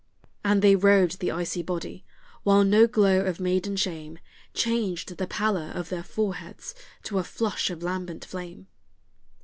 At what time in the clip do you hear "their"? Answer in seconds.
5.89-6.01